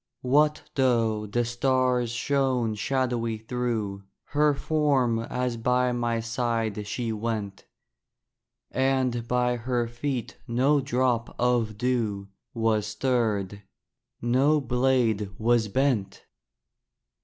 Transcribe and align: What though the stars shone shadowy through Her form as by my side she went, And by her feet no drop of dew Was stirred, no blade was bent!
What 0.23 0.63
though 0.73 1.27
the 1.27 1.45
stars 1.45 2.09
shone 2.09 2.73
shadowy 2.73 3.37
through 3.37 4.01
Her 4.29 4.55
form 4.55 5.19
as 5.19 5.57
by 5.57 5.91
my 5.91 6.21
side 6.21 6.87
she 6.87 7.11
went, 7.13 7.67
And 8.71 9.27
by 9.27 9.57
her 9.57 9.87
feet 9.87 10.39
no 10.47 10.81
drop 10.81 11.35
of 11.39 11.77
dew 11.77 12.29
Was 12.55 12.87
stirred, 12.87 13.61
no 14.23 14.59
blade 14.59 15.29
was 15.37 15.67
bent! 15.67 16.25